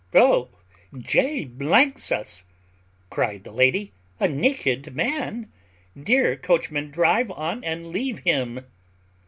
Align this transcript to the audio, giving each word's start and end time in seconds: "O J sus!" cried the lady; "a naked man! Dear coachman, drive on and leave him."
"O 0.15 0.49
J 0.97 1.47
sus!" 1.95 2.43
cried 3.11 3.43
the 3.43 3.51
lady; 3.51 3.91
"a 4.19 4.27
naked 4.27 4.95
man! 4.95 5.51
Dear 5.95 6.35
coachman, 6.37 6.89
drive 6.89 7.29
on 7.29 7.63
and 7.63 7.85
leave 7.85 8.17
him." 8.23 8.65